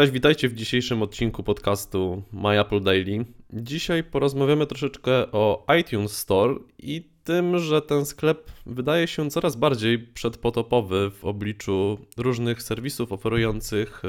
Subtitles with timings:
[0.00, 3.24] Cześć, witajcie w dzisiejszym odcinku podcastu My Apple Daily.
[3.52, 9.98] Dzisiaj porozmawiamy troszeczkę o iTunes Store i tym, że ten sklep wydaje się coraz bardziej
[9.98, 14.08] przedpotopowy w obliczu różnych serwisów oferujących e,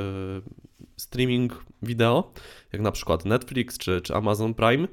[0.97, 2.31] streaming wideo,
[2.73, 4.87] jak na przykład Netflix czy, czy Amazon Prime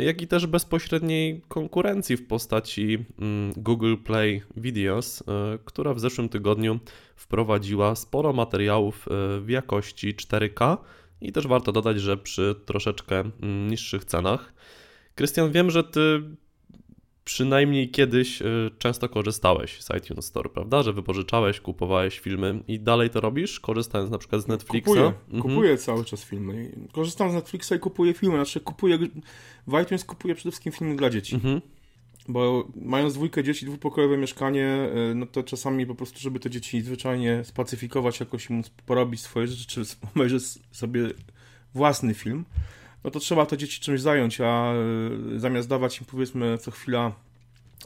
[0.00, 6.28] jak i też bezpośredniej konkurencji w postaci mm, Google Play Videos, e, która w zeszłym
[6.28, 6.78] tygodniu
[7.16, 10.76] wprowadziła sporo materiałów e, w jakości 4K
[11.20, 14.52] i też warto dodać, że przy troszeczkę mm, niższych cenach.
[15.14, 16.22] Krystian, wiem, że ty
[17.24, 20.82] przynajmniej kiedyś y, często korzystałeś z iTunes Store, prawda?
[20.82, 24.86] Że wypożyczałeś, kupowałeś filmy i dalej to robisz, korzystając na przykład z Netflixa?
[24.86, 25.42] Kupuję, mhm.
[25.42, 26.72] kupuję cały czas filmy.
[26.92, 28.36] Korzystam z Netflixa i kupuję filmy.
[28.36, 28.98] Znaczy kupuję,
[29.66, 31.34] w iTunes kupuję przede wszystkim filmy dla dzieci.
[31.34, 31.60] Mhm.
[32.28, 36.82] Bo mając dwójkę dzieci, dwupokojowe mieszkanie, y, no to czasami po prostu, żeby te dzieci
[36.82, 39.82] zwyczajnie spacyfikować, jakoś móc porobić swoje rzeczy, czy
[40.14, 41.08] obejrzeć sobie
[41.74, 42.44] własny film,
[43.04, 44.72] no to trzeba to dzieci czymś zająć, a
[45.34, 47.12] y, zamiast dawać im powiedzmy co chwila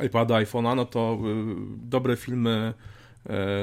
[0.07, 2.75] iPada, iPhone'a, no to y, dobre filmy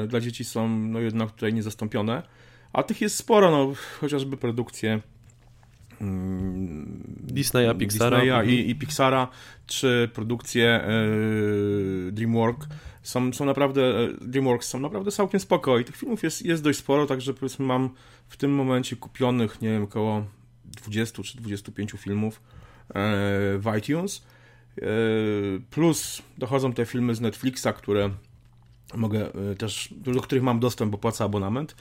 [0.04, 2.24] y, dla dzieci są no jednak tutaj niezastąpione.
[2.74, 5.00] A tych jest sporo, no chociażby produkcje
[6.02, 9.28] mm, Disneya, Pixara Disneya i, i, Pixara,
[9.68, 10.82] czy produkcje
[12.12, 12.68] DreamWorks
[13.04, 13.82] są, są naprawdę
[14.22, 17.90] DreamWorks są naprawdę całkiem spoko i tych filmów jest, jest dość sporo, także powiedzmy mam
[18.28, 20.26] w tym momencie kupionych, nie wiem, około
[20.76, 22.42] 20 czy 25 filmów
[22.90, 22.92] e,
[23.58, 24.26] w iTunes.
[24.82, 24.86] E,
[25.70, 28.10] plus dochodzą te filmy z Netflixa, które
[28.96, 31.76] mogę e, też, do których mam dostęp, bo płacę abonament.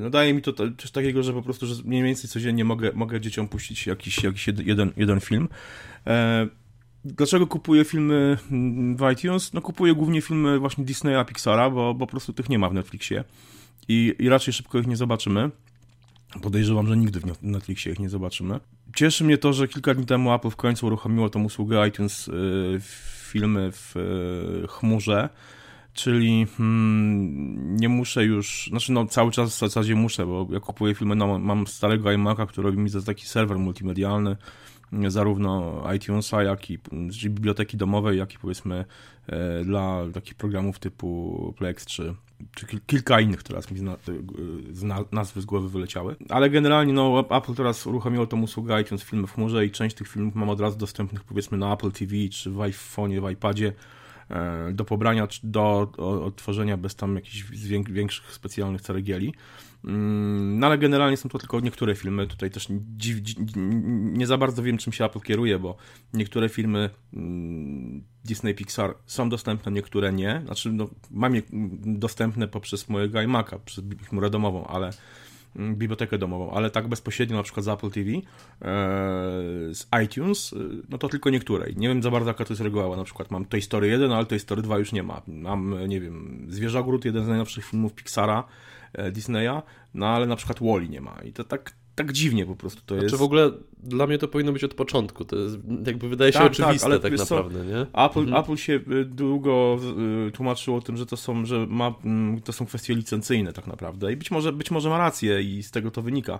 [0.00, 3.20] No daje mi to coś takiego, że po prostu, że mniej więcej codziennie mogę, mogę
[3.20, 5.48] dzieciom puścić jakiś, jakiś jeden, jeden film.
[7.04, 8.36] Dlaczego kupuję filmy
[8.96, 9.52] w iTunes?
[9.52, 12.74] No kupuję głównie filmy właśnie Disneya, Pixara, bo, bo po prostu tych nie ma w
[12.74, 13.24] Netflixie
[13.88, 15.50] i, i raczej szybko ich nie zobaczymy.
[16.42, 18.60] Podejrzewam, że nigdy w Netflixie ich nie zobaczymy.
[18.94, 22.32] Cieszy mnie to, że kilka dni temu Apple w końcu uruchomiło tą usługę iTunes y,
[23.30, 25.28] filmy w y, chmurze,
[25.94, 30.94] czyli hmm, nie muszę już, znaczy no cały czas w zasadzie muszę, bo ja kupuję
[30.94, 34.36] filmy, no, mam starego iMac'a, który robi mi za taki serwer multimedialny,
[35.08, 36.78] zarówno iTunesa, jak i
[37.24, 38.84] biblioteki domowej, jak i powiedzmy
[39.26, 42.14] e, dla takich programów typu Plex czy,
[42.54, 43.96] czy kilka innych teraz mi zna,
[44.72, 46.16] zna, nazwy z głowy wyleciały.
[46.28, 50.08] Ale generalnie no, Apple teraz uruchomiło tą usługę iTunes Filmy w chmurze i część tych
[50.08, 53.72] filmów mam od razu dostępnych powiedzmy na Apple TV czy w iPhone'ie, w iPadzie e,
[54.72, 57.42] do pobrania, do odtworzenia bez tam jakichś
[57.90, 59.34] większych specjalnych ceregieli.
[59.84, 62.26] Mm, no ale generalnie są to tylko niektóre filmy.
[62.26, 63.36] Tutaj też dziw, dziw,
[64.02, 65.76] nie za bardzo wiem, czym się Apple kieruje, bo
[66.12, 70.42] niektóre filmy mm, Disney Pixar są dostępne, niektóre nie.
[70.44, 71.42] Znaczy, no, mam je
[71.84, 74.98] dostępne poprzez mojego iMac'a, przez chmurę domową, ale mm,
[75.56, 78.20] bibliotekę domową, ale tak bezpośrednio na przykład z Apple TV, e,
[79.74, 80.56] z iTunes, e,
[80.88, 81.72] no to tylko niektóre.
[81.76, 82.96] Nie wiem za bardzo jaka to jest reguła.
[82.96, 85.22] Na przykład mam Toy Story 1, ale Toy Story 2 już nie ma.
[85.26, 88.44] Mam, nie wiem, Zwierzogród, jeden z najnowszych filmów Pixara,
[88.92, 89.62] E, Disneya,
[89.94, 92.94] no ale na przykład Wally nie ma i to tak, tak dziwnie po prostu to
[92.94, 93.14] znaczy, jest.
[93.14, 93.50] Czy w ogóle
[93.82, 96.86] dla mnie to powinno być od początku, to jest, jakby wydaje się tak, tak oczywiste
[96.86, 97.80] tak, ale tak naprawdę, nie?
[97.80, 98.44] Apple, mhm.
[98.44, 99.78] Apple się y, długo
[100.28, 103.66] y, tłumaczyło o tym, że to są, że ma, mm, to są kwestie licencyjne tak
[103.66, 106.38] naprawdę i być może, być może ma rację i z tego to wynika.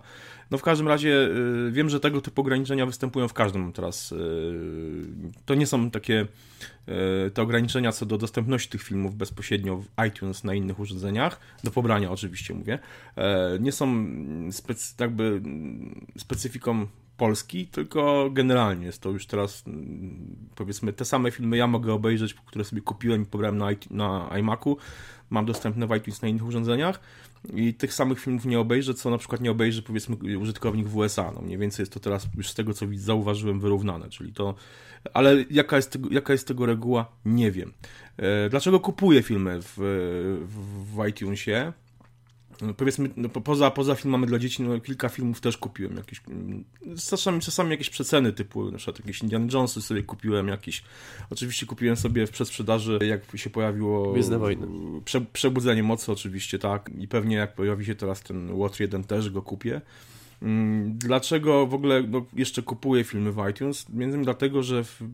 [0.51, 1.28] No w każdym razie
[1.69, 4.15] y, wiem, że tego typu ograniczenia występują w każdym teraz.
[5.45, 6.27] To nie są takie
[7.34, 12.11] te ograniczenia co do dostępności tych filmów bezpośrednio w iTunes na innych urządzeniach, do pobrania
[12.11, 12.78] oczywiście mówię,
[13.17, 14.07] e, nie są
[14.51, 15.43] specy, jakby
[16.19, 16.87] specyfiką
[17.21, 22.35] Polski, tylko generalnie jest to już teraz mm, powiedzmy te same filmy ja mogę obejrzeć,
[22.35, 24.77] które sobie kupiłem i pobrałem na, na iMacu,
[25.31, 27.01] mam dostępne w iTunes na innych urządzeniach
[27.55, 31.33] i tych samych filmów nie obejrzę, co na przykład nie obejrzy powiedzmy użytkownik w USA.
[31.35, 34.55] No mniej więcej jest to teraz już z tego co zauważyłem wyrównane, czyli to
[35.15, 37.73] ale jaka jest tego, jaka jest tego reguła, nie wiem.
[38.17, 39.75] E, dlaczego kupuję filmy w,
[40.47, 41.73] w, w iTunesie?
[42.62, 45.97] No, powiedzmy, no, poza, poza filmami dla dzieci, no, kilka filmów też kupiłem.
[45.97, 46.21] Jakieś,
[47.10, 50.83] czasami, czasami jakieś przeceny typu, na przykład jakieś Indiana Jonesy sobie kupiłem jakieś.
[51.30, 54.15] Oczywiście kupiłem sobie w przedsprzedaży, jak się pojawiło
[55.04, 56.91] prze, Przebudzenie Mocy oczywiście, tak.
[56.98, 59.80] I pewnie jak pojawi się teraz ten Water 1 też go kupię.
[60.42, 63.89] Mm, dlaczego w ogóle no, jeszcze kupuję filmy w iTunes?
[63.89, 65.07] Między innymi dlatego, że w, y,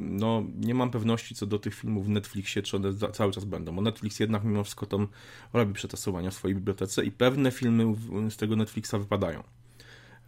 [0.00, 3.76] no, nie mam pewności co do tych filmów w Netflixie, czy one cały czas będą,
[3.76, 5.08] bo Netflix jednak mimo wszystko tam
[5.52, 7.84] robi przetasowania w swojej bibliotece i pewne filmy
[8.30, 9.42] z tego Netflixa wypadają.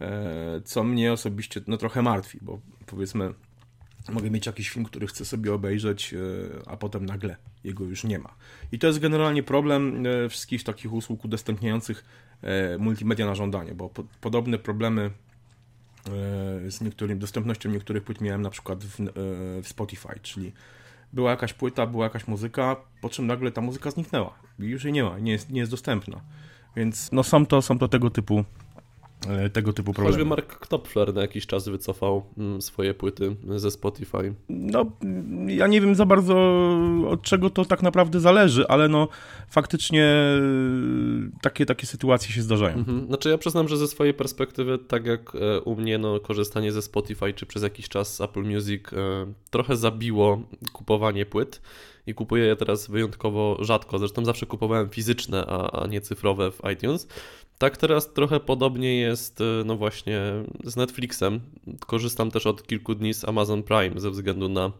[0.01, 3.33] E, co mnie osobiście no, trochę martwi, bo powiedzmy
[4.11, 6.17] mogę mieć jakiś film, który chcę sobie obejrzeć, e,
[6.69, 8.35] a potem nagle jego już nie ma.
[8.71, 12.05] I to jest generalnie problem e, wszystkich takich usług udostępniających
[12.79, 18.49] multimedia na żądanie, bo po, podobne problemy e, z niektórym, dostępnością niektórych płyt miałem na
[18.49, 19.03] przykład w, e,
[19.61, 20.51] w Spotify, czyli
[21.13, 24.93] była jakaś płyta, była jakaś muzyka, po czym nagle ta muzyka zniknęła i już jej
[24.93, 26.21] nie ma, nie jest, nie jest dostępna.
[26.75, 28.43] Więc no są to, są to tego typu e,
[29.53, 30.17] tego typu problemy.
[30.17, 34.33] Choćby Mark Knopfler na jakiś czas wycofał mm, swoje płyty ze Spotify.
[34.49, 34.85] No,
[35.47, 36.35] ja nie wiem za bardzo
[37.09, 39.07] od czego to tak naprawdę zależy, ale no
[39.49, 40.41] faktycznie e,
[41.41, 42.77] takie, takie sytuacje się zdarzają.
[42.77, 43.07] Mhm.
[43.07, 46.81] Znaczy ja przyznam, że ze swojej perspektywy, tak jak e, u mnie, no, korzystanie ze
[46.81, 48.97] Spotify czy przez jakiś czas Apple Music e,
[49.49, 50.41] trochę zabiło
[50.73, 51.61] kupowanie płyt
[52.07, 53.99] i kupuję je teraz wyjątkowo rzadko.
[53.99, 57.07] Zresztą zawsze kupowałem fizyczne, a, a nie cyfrowe w iTunes.
[57.63, 60.19] Tak teraz trochę podobnie jest e, no właśnie
[60.63, 61.39] z Netflixem.
[61.79, 64.71] Korzystam też od kilku dni z Amazon Prime ze względu na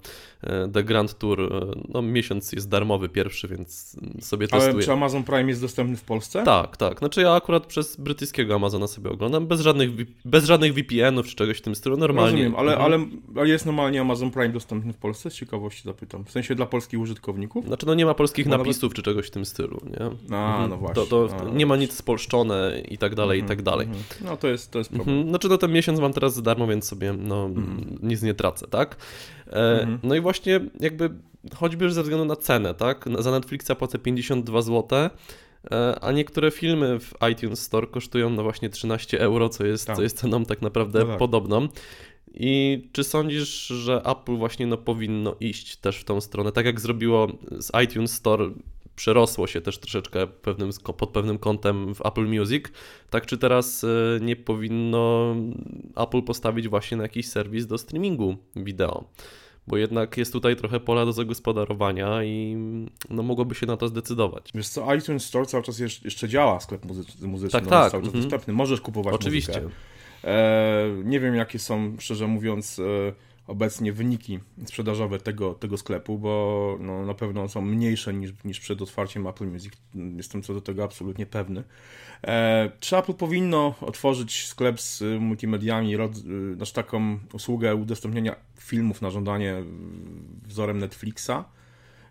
[0.43, 1.41] e, The Grand Tour.
[1.41, 1.49] E,
[1.89, 4.85] No miesiąc jest darmowy pierwszy, więc sobie Ale testuję.
[4.85, 6.43] czy Amazon Prime jest dostępny w Polsce?
[6.43, 6.99] Tak, tak.
[6.99, 9.89] Znaczy ja akurat przez brytyjskiego Amazona sobie oglądam, bez żadnych,
[10.25, 12.31] bez żadnych VPN-ów czy czegoś w tym stylu, normalnie.
[12.31, 12.93] Rozumiem, ale, Mhm.
[12.93, 13.05] ale,
[13.41, 15.29] ale jest normalnie Amazon Prime dostępny w Polsce?
[15.29, 16.25] Z ciekawości zapytam.
[16.25, 17.65] W sensie dla polskich użytkowników?
[17.67, 20.05] Znaczy no nie ma polskich Bo nawet- napisów czy czegoś w tym stylu, nie?
[20.37, 20.69] A, Mhm.
[20.69, 20.95] no właśnie.
[20.95, 23.87] To, to A, nie ma nic spolszczone i tak dalej, i tak dalej.
[23.87, 24.03] Mhm.
[24.21, 25.15] No to jest, to jest problem.
[25.17, 25.29] Mhm.
[25.29, 27.49] Znaczy no ten miesiąc mam teraz za darmo, więc sobie no
[28.01, 28.95] nic nie tracę, tak?
[29.47, 29.99] E, Mhm.
[30.03, 31.09] No i właśnie jakby
[31.55, 33.05] choćby ze względu na cenę, tak?
[33.19, 34.99] Za Netflixa płacę 52 zł,
[35.71, 39.95] e, a niektóre filmy w iTunes Store kosztują no właśnie 13 euro, co jest, Tak.
[39.95, 41.17] co jest ceną tak naprawdę No tak.
[41.17, 41.67] podobną.
[42.35, 46.79] I czy sądzisz, że Apple właśnie no, powinno iść też w tą stronę, tak jak
[46.81, 48.49] zrobiło z iTunes Store,
[48.95, 52.65] przerosło się też troszeczkę pewnym, pod pewnym kątem w Apple Music,
[53.09, 53.87] tak czy teraz e,
[54.21, 55.35] nie powinno
[55.95, 59.03] Apple postawić właśnie na jakiś serwis do streamingu wideo?
[59.67, 62.57] Bo jednak jest tutaj trochę pola do zagospodarowania i
[63.09, 64.49] no, mogłoby się na to zdecydować.
[64.55, 68.07] Wiesz co, iTunes Store cały czas jeszcze, działa, sklep muzyczny, muzyczny Tak, tak, cały czas
[68.07, 68.23] mhm.
[68.23, 69.51] dostępny, możesz kupować Oczywiście.
[69.51, 69.75] muzykę.
[70.23, 73.13] E, nie wiem, jakie są, szczerze mówiąc, e,
[73.47, 78.81] obecnie wyniki sprzedażowe tego, tego sklepu, bo no, na pewno są mniejsze niż, niż przed
[78.81, 79.73] otwarciem Apple Music.
[80.17, 81.63] Jestem co do tego absolutnie pewny.
[82.23, 89.09] E, czy Apple powinno otworzyć sklep z multimediami, y, znaczy taką usługę udostępniania filmów na
[89.09, 89.63] żądanie y,
[90.47, 91.43] wzorem Netflixa?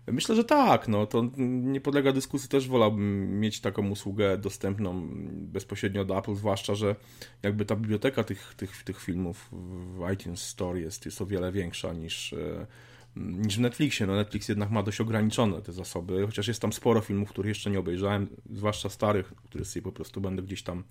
[0.07, 0.87] Myślę, że tak.
[0.87, 2.49] No, to nie podlega dyskusji.
[2.49, 6.95] Też wolałbym mieć taką usługę dostępną bezpośrednio do Apple, zwłaszcza, że
[7.43, 11.93] jakby ta biblioteka tych, tych, tych filmów w iTunes Store jest, jest o wiele większa
[11.93, 12.67] niż, e,
[13.15, 14.07] niż w Netflixie.
[14.07, 17.69] No, Netflix jednak ma dość ograniczone te zasoby, chociaż jest tam sporo filmów, których jeszcze
[17.69, 20.83] nie obejrzałem, zwłaszcza starych, które sobie po prostu będę gdzieś tam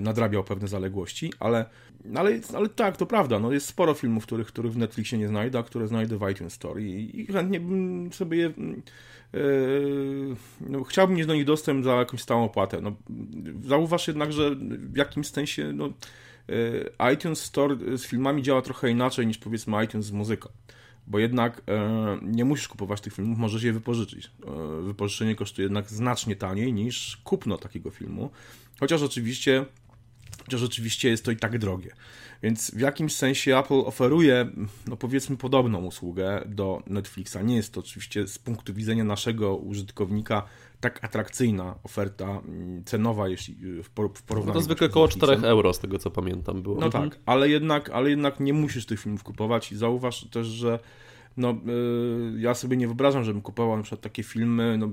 [0.00, 1.64] nadrabiał pewne zaległości, ale,
[2.14, 5.58] ale, ale tak, to prawda, no jest sporo filmów, których, których w Netflixie nie znajdę,
[5.58, 8.52] a które znajdę w iTunes Store i, i chętnie bym sobie je, e,
[10.60, 12.80] no, chciałbym mieć do nich dostęp za jakąś stałą opłatę.
[12.80, 12.92] No,
[13.64, 15.88] zauważ jednak, że w jakimś sensie no,
[16.98, 20.48] e, iTunes Store z filmami działa trochę inaczej niż powiedzmy iTunes z muzyką.
[21.06, 24.30] Bo jednak e, nie musisz kupować tych filmów, możesz je wypożyczyć.
[24.46, 28.30] E, wypożyczenie kosztuje jednak znacznie taniej niż kupno takiego filmu.
[28.80, 29.64] Chociaż oczywiście,
[30.44, 31.90] chociaż oczywiście jest to i tak drogie.
[32.42, 34.46] Więc w jakimś sensie Apple oferuje,
[34.86, 37.36] no powiedzmy, podobną usługę do Netflixa.
[37.44, 40.42] Nie jest to oczywiście z punktu widzenia naszego użytkownika
[40.80, 45.36] tak atrakcyjna oferta mm, cenowa, jeśli w, por- w No porównaniu to zwykle około Netflixem.
[45.38, 46.80] 4 euro, z tego co pamiętam było.
[46.80, 47.10] No Mhm.
[47.10, 50.78] tak, ale jednak, ale jednak nie musisz tych filmów kupować i zauważ też, że
[51.36, 54.88] no, y, ja sobie nie wyobrażam, żebym kupował na przykład takie filmy, no,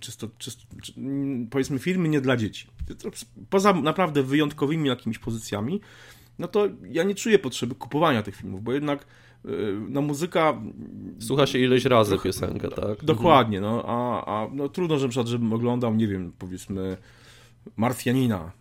[0.00, 0.92] czysto, czysto czy,
[1.50, 2.66] powiedzmy filmy nie dla dzieci.
[3.50, 5.80] Poza naprawdę wyjątkowymi jakimiś pozycjami,
[6.38, 9.06] no to ja nie czuję potrzeby kupowania tych filmów, bo jednak
[9.44, 10.62] y, no, muzyka
[11.18, 13.04] Słucha się ileś razy piosenkę, tak?
[13.04, 16.96] Dokładnie, no, a, a no, trudno, że na przykład, żebym oglądał, nie wiem, powiedzmy
[17.76, 18.52] Marsjanina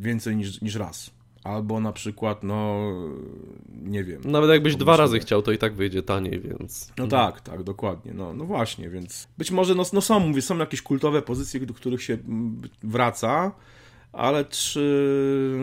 [0.00, 1.15] więcej niż, niż raz.
[1.46, 2.90] Albo na przykład, no,
[3.82, 4.20] nie wiem.
[4.24, 6.92] Nawet jakbyś dwa razy chciał, to i tak wyjdzie taniej, więc...
[6.98, 8.12] No tak, tak, dokładnie.
[8.14, 11.74] No, no właśnie, więc być może, no, no są, mówię, są jakieś kultowe pozycje, do
[11.74, 12.18] których się
[12.82, 13.52] wraca,
[14.12, 15.58] ale czy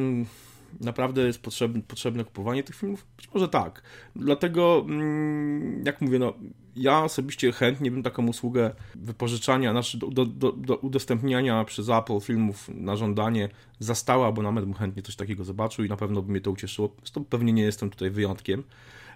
[0.81, 3.05] naprawdę jest potrzebne, potrzebne kupowanie tych filmów?
[3.17, 3.81] Być może tak.
[4.15, 6.33] Dlatego, mm, jak mówię, no,
[6.75, 12.19] ja osobiście chętnie bym taką usługę wypożyczania, znaczy do, do, do, do udostępniania przez Apple
[12.19, 13.49] filmów na żądanie
[13.79, 16.95] za stały abonament bym chętnie coś takiego zobaczył i na pewno by mnie to ucieszyło.
[16.97, 18.63] Zresztą pewnie nie jestem tutaj wyjątkiem.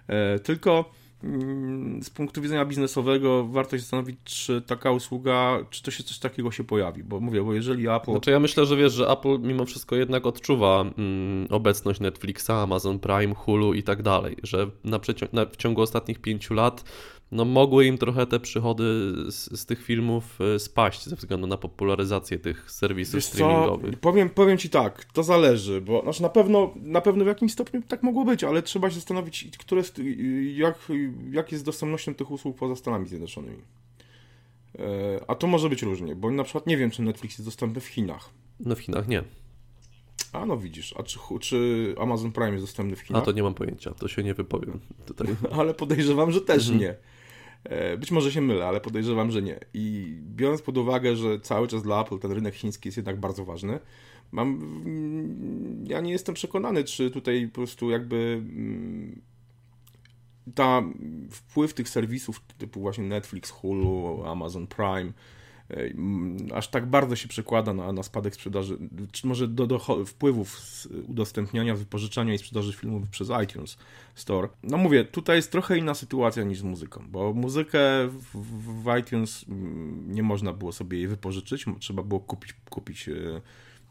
[0.06, 0.90] E, tylko
[1.24, 6.18] mm, z punktu widzenia biznesowego warto się zastanowić, czy taka usługa, czy to się coś
[6.18, 8.10] takiego się pojawi, bo mówię, bo jeżeli Apple...
[8.10, 12.98] Znaczy ja myślę, że wiesz, że Apple mimo wszystko jednak odczuwa mm, obecność Netflixa, Amazon
[12.98, 15.00] Prime, Hulu i tak dalej, że na
[15.32, 16.84] na, w ciągu ostatnich pięciu lat
[17.32, 18.84] no mogły im trochę te przychody
[19.28, 23.90] z, z tych filmów e, spaść ze względu na popularyzację tych serwisów Wiesz streamingowych.
[23.94, 24.00] Co?
[24.00, 27.82] Powiem, powiem ci tak, to zależy, bo znaczy na pewno, na pewno w jakimś stopniu
[27.88, 29.82] tak mogło być, ale trzeba się zastanowić, które,
[30.54, 30.78] jak,
[31.30, 33.62] jak jest z dostępnością tych usług poza Stanami Zjednoczonymi.
[34.78, 34.84] E,
[35.28, 37.86] a to może być różnie, bo na przykład nie wiem, czy Netflix jest dostępny w
[37.86, 38.30] Chinach.
[38.60, 39.22] No w Chinach nie.
[40.32, 43.22] A no widzisz, a czy, czy Amazon Prime jest dostępny w Chinach?
[43.22, 45.26] A to nie mam pojęcia, to się nie wypowiem tutaj.
[45.58, 46.78] ale podejrzewam, że też Mhm.
[46.80, 46.94] nie.
[47.68, 49.60] E, Być może się mylę, ale podejrzewam, że nie.
[49.74, 53.44] I biorąc pod uwagę, że cały czas dla Apple ten rynek chiński jest jednak bardzo
[53.44, 53.78] ważny,
[54.32, 59.20] mam, mm, ja nie jestem przekonany, czy tutaj po prostu jakby mm,
[60.54, 60.82] ta
[61.30, 65.12] wpływ tych serwisów typu właśnie Netflix, Hulu, Amazon Prime mm,
[66.54, 68.78] aż tak bardzo się przekłada na, na spadek sprzedaży,
[69.12, 73.78] czy może do, do wpływów z udostępniania, wypożyczania i sprzedaży filmów przez iTunes
[74.14, 74.48] Store.
[74.62, 79.44] No mówię, tutaj jest trochę inna sytuacja niż z muzyką, bo muzykę w, w, iTunes
[79.48, 83.40] mm, nie można było sobie jej wypożyczyć, trzeba było kupić, kupić e,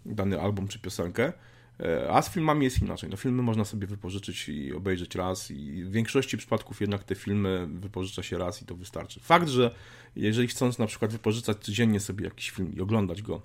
[0.05, 1.33] dany album czy piosenkę.
[1.79, 3.09] E, A z filmami jest inaczej.
[3.09, 7.67] No, filmy można sobie wypożyczyć i obejrzeć raz, i w większości przypadków jednak te filmy
[7.71, 9.19] wypożycza się raz i to wystarczy.
[9.19, 9.75] Fakt, że
[10.15, 13.41] jeżeli chcąc na przykład wypożyczać codziennie sobie jakiś film i oglądać go,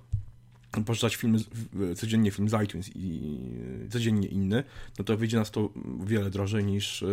[0.85, 1.39] pożyczać filmy,
[1.95, 3.37] codziennie film z iTunes i
[3.89, 4.63] codziennie inny,
[4.99, 5.69] no to wyjdzie nas to
[6.05, 7.03] wiele drożej niż,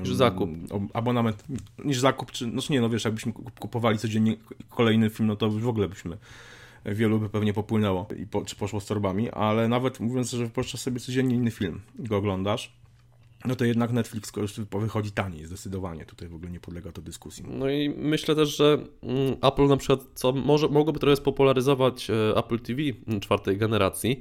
[0.00, 0.50] niż zakup.
[0.92, 1.44] Abonament,
[1.84, 4.36] niż zakup, czy, no nie, no wiesz, jakbyśmy kupowali codziennie
[4.68, 6.16] kolejny film, no to w ogóle byśmy
[6.84, 10.80] wielu by pewnie popłynęło i po, czy poszło z torbami, ale nawet mówiąc, że wypożyczasz
[10.80, 12.72] sobie codziennie inny film i go oglądasz,
[13.44, 14.32] no to jednak Netflix
[14.80, 16.04] wychodzi taniej zdecydowanie.
[16.04, 17.44] Tutaj w ogóle nie podlega to dyskusji.
[17.48, 18.78] No i myślę też, że
[19.42, 22.82] Apple na przykład, co może, mogłoby trochę spopularyzować Apple TV
[23.20, 24.20] czwartej generacji,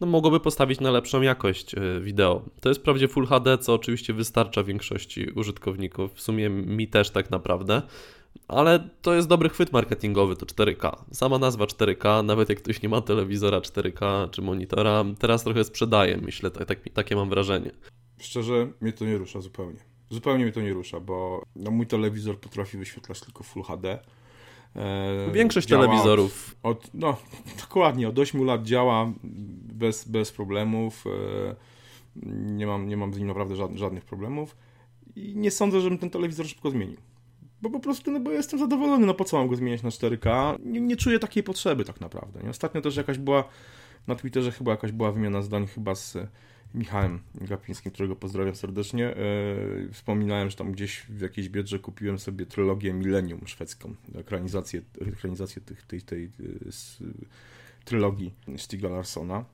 [0.00, 2.42] no mogłoby postawić na lepszą jakość wideo.
[2.60, 7.30] To jest wprawdzie Full HD, co oczywiście wystarcza większości użytkowników, w sumie mi też tak
[7.30, 7.82] naprawdę,
[8.50, 10.96] ale to jest dobry chwyt marketingowy, to 4K.
[11.12, 16.16] Sama nazwa 4K, nawet jak ktoś nie ma telewizora 4K czy monitora, teraz trochę sprzedaje,
[16.16, 17.70] myślę, tak, tak, takie mam wrażenie.
[18.18, 19.78] Szczerze, mnie to nie rusza zupełnie.
[20.10, 23.98] Zupełnie mnie to nie rusza, bo no, mój telewizor potrafi wyświetlać tylko Full HD.
[24.76, 26.56] E, Większość telewizorów.
[26.62, 27.16] Od, od, no,
[27.60, 29.12] dokładnie, od 8 lat działa
[29.74, 31.04] bez, bez problemów.
[31.06, 31.56] E,
[32.32, 34.56] nie mam, nie mam z nim naprawdę żadnych, żadnych problemów.
[35.16, 36.96] I nie sądzę, żebym ten telewizor szybko zmienił.
[37.62, 40.58] Bo po prostu, no bo jestem zadowolony, no po co mam go zmieniać na 4K?
[40.64, 42.42] Nie, nie czuję takiej potrzeby tak naprawdę.
[42.42, 42.50] Nie?
[42.50, 43.44] Ostatnio też jakaś była,
[44.06, 46.16] na Twitterze chyba jakaś była wymiana zdań chyba z
[46.74, 49.14] Michałem Gapińskim, którego pozdrawiam serdecznie.
[49.82, 55.62] Yy, wspominałem, że tam gdzieś w jakiejś biedrze kupiłem sobie trylogię Millennium szwedzką, ekranizację, ekranizację
[55.62, 56.98] tych, tej, tej, tej z,
[57.84, 59.44] trylogii Stiga Larsona.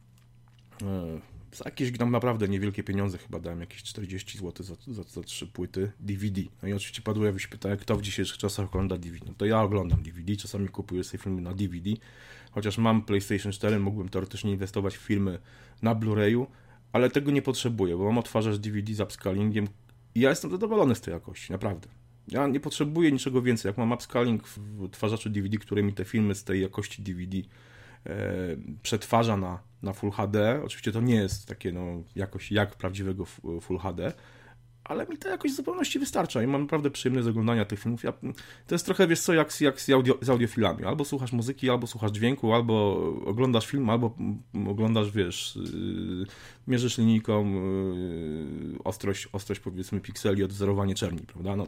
[0.81, 5.23] Yy, za jakieś tam naprawdę niewielkie pieniądze, chyba dałem jakieś 40 zł za, za, za
[5.23, 6.43] trzy płyty DVD.
[6.63, 9.25] No i oczywiście padło jakieś pytanie, kto w dzisiejszych czasach ogląda DVD.
[9.29, 11.91] No to ja oglądam DVD, czasami kupuję sobie filmy na DVD,
[12.51, 15.39] chociaż mam PlayStation 4, mógłbym teoretycznie inwestować w filmy
[15.83, 16.47] na Blu-rayu,
[16.93, 19.69] ale tego nie potrzebuję, bo mam odtwarzacz DVD z upscalingiem
[20.15, 21.89] i ja jestem zadowolony z tej jakości, naprawdę.
[22.29, 23.69] Ja nie potrzebuję niczego więcej.
[23.69, 27.39] Jak mam upscaling w odtwarzaczu DVD, który mi te filmy z tej jakości DVD
[28.83, 33.25] przetwarza na, na Full HD, oczywiście to nie jest takie no, jakość jak prawdziwego
[33.61, 34.13] Full HD,
[34.89, 38.03] ale mi to jakoś w zupełności wystarcza i mam naprawdę przyjemność oglądania tych filmów.
[38.03, 38.13] Ja,
[38.67, 40.85] to jest trochę, wiesz co, jak, jak z, audio, z audiofilami.
[40.85, 44.17] Albo słuchasz muzyki, albo słuchasz dźwięku, albo oglądasz film, albo
[44.69, 46.27] oglądasz, wiesz, yy,
[46.67, 51.57] mierzysz linijką yy, ostrość, ostrość, powiedzmy, pikseli, odwzorowanie czerni, prawda?
[51.57, 51.67] No,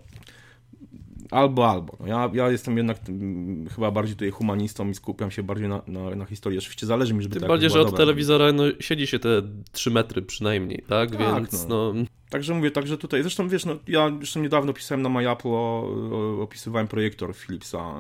[1.31, 1.97] albo, albo.
[2.01, 5.83] No ja, ja jestem jednak tym, chyba bardziej tutaj humanistą i skupiam się bardziej na,
[5.87, 6.59] na, na historii.
[6.59, 7.99] Oczywiście zależy mi, żeby Tym ta bardziej, że od dobra.
[7.99, 9.43] telewizora no, siedzi się te
[9.73, 11.11] 3 metry przynajmniej, tak?
[11.11, 11.93] Tak, Więc no.
[11.93, 12.05] no...
[12.31, 16.43] Także mówię, także tutaj, zresztą wiesz, no, ja zresztą niedawno pisałem na MyApple, o, o,
[16.43, 17.95] opisywałem projektor Philipsa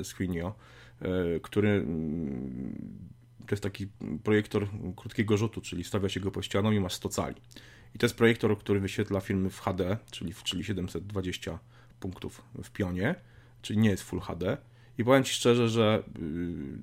[0.00, 0.54] e, Screenio,
[1.02, 2.76] e, który mm,
[3.46, 3.86] to jest taki
[4.24, 7.36] projektor krótkiego rzutu, czyli stawia się go po ścianą i masz 100 cali.
[7.94, 11.58] I to jest projektor, który wyświetla filmy w HD, czyli, czyli 720
[12.06, 13.14] punktów w pionie,
[13.62, 14.56] czyli nie jest Full HD.
[14.98, 16.02] I powiem Ci szczerze, że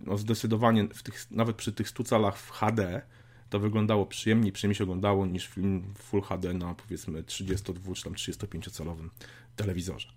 [0.06, 3.02] no zdecydowanie w tych, nawet przy tych 100 calach w HD
[3.50, 8.16] to wyglądało przyjemniej, przyjemniej się oglądało niż film Full HD na powiedzmy 32 czy tam
[8.16, 9.10] 35 calowym
[9.56, 10.10] telewizorze.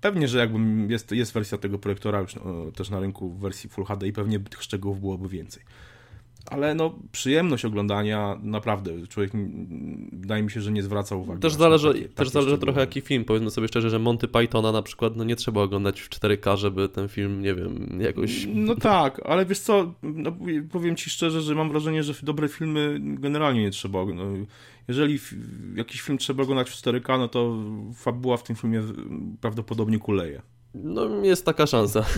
[0.00, 2.34] Pewnie, że jakbym jest, jest wersja tego projektora już
[2.74, 5.62] też na rynku w wersji Full HD i pewnie tych szczegółów byłoby więcej.
[6.46, 9.32] Ale no, przyjemność oglądania, naprawdę, człowiek,
[10.12, 11.40] wydaje mi się, że nie zwraca uwagi.
[11.40, 13.24] Też zależy, takie- też takie zależy trochę jaki film.
[13.24, 16.88] Powiedzmy sobie szczerze, że Monty Pythona na przykład, no nie trzeba oglądać w 4K, żeby
[16.88, 18.46] ten film, nie wiem, jakoś...
[18.54, 20.32] No tak, ale wiesz co, no,
[20.70, 24.04] powiem ci szczerze, że mam wrażenie, że dobre filmy generalnie nie trzeba.
[24.04, 24.24] No,
[24.88, 25.18] jeżeli
[25.74, 27.56] jakiś film trzeba oglądać w 4K, no to
[27.94, 28.82] fabuła w tym filmie
[29.40, 30.42] prawdopodobnie kuleje.
[30.74, 32.04] No jest taka szansa.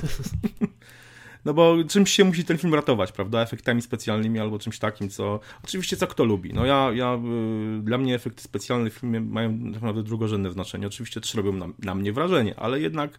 [1.45, 3.43] No bo czymś się musi ten film ratować, prawda?
[3.43, 5.41] Efektami specjalnymi albo czymś takim, co.
[5.65, 6.55] Oczywiście co kto lubi.
[6.55, 7.19] No ja, ja
[7.79, 10.87] y, dla mnie efekty specjalne w filmie mają naprawdę drugorzędne znaczenie.
[10.87, 13.19] Oczywiście też robią na, na mnie wrażenie, ale jednak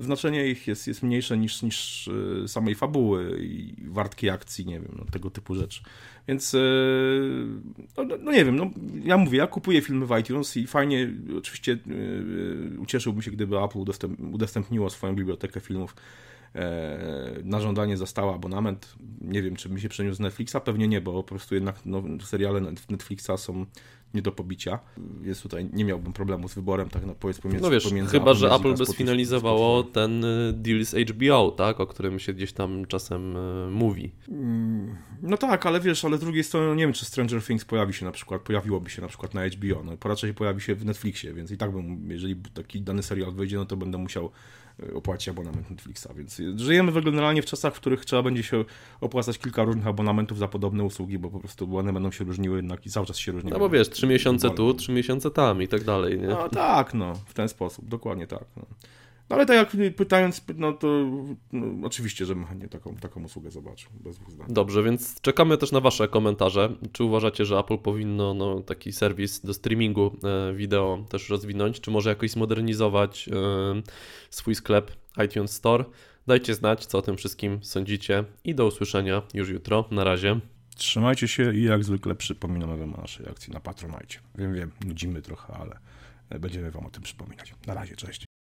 [0.00, 4.94] znaczenie ich jest, jest mniejsze niż, niż y, samej fabuły i wartkiej akcji, nie wiem,
[4.98, 5.82] no, tego typu rzeczy.
[6.28, 6.58] Więc y,
[7.96, 8.70] no, no, no nie wiem, no
[9.04, 11.78] ja mówię, ja kupuję filmy w iTunes i fajnie, oczywiście
[12.78, 15.94] ucieszyłbym się, gdyby Apple udostęp, udostępniło swoją bibliotekę filmów
[17.44, 18.94] na żądanie za stały abonament.
[19.20, 22.02] Nie wiem, czy mi się przeniósł z Netflixa, pewnie nie, bo po prostu jednak no,
[22.22, 23.66] seriale Net- Netflixa są
[24.14, 24.78] nie do pobicia,
[25.20, 28.34] więc tutaj nie miałbym problemu z wyborem, tak no, powiedz pomiędzy No wiesz, pomiędzy chyba,
[28.34, 31.80] że Apple by sfinalizowało ten y, deal z HBO, tak?
[31.80, 34.12] O którym się gdzieś tam czasem y, mówi.
[35.22, 38.04] No tak, ale wiesz, ale z drugiej strony nie wiem, czy Stranger Things pojawi się
[38.04, 41.50] na przykład, pojawiłoby się na przykład na HBO, no raczej pojawi się w Netflixie, więc
[41.50, 44.30] i tak bym, jeżeli taki dany serial wyjdzie, no to będę musiał
[44.82, 48.64] e, opłacić abonament Netflixa, więc żyjemy generalnie w czasach, w których trzeba będzie się
[49.00, 52.86] opłacać kilka różnych abonamentów za podobne usługi, bo po prostu one będą się różniły jednak
[52.86, 53.52] i cały czas się różniły.
[53.52, 56.26] No bo wiesz, trzy miesiące tu, trzy miesiące tam i tak dalej, nie?
[56.26, 58.44] No tak, no, w ten sposób, dokładnie tak.
[58.56, 58.62] No.
[59.30, 60.88] No ale tak jak pytając, no to
[61.52, 64.46] no, oczywiście, żebym chętnie taką, taką usługę zobaczył, bez dwóch zdań.
[64.50, 66.76] Dobrze, więc czekamy też na Wasze komentarze.
[66.92, 71.90] Czy uważacie, że Apple powinno no, taki serwis do streamingu e, wideo też rozwinąć, czy
[71.90, 73.32] może jakoś zmodernizować e,
[74.30, 74.92] swój sklep
[75.24, 75.84] iTunes Store?
[76.26, 79.84] Dajcie znać, co o tym wszystkim sądzicie i do usłyszenia już jutro.
[79.90, 80.40] Na razie.
[80.76, 84.14] Trzymajcie się i jak zwykle przypominamy Wam o naszej akcji na Patronite.
[84.34, 85.78] Wiem, wiem, nudzimy trochę, ale
[86.40, 87.54] będziemy Wam o tym przypominać.
[87.66, 88.27] Na razie, cześć.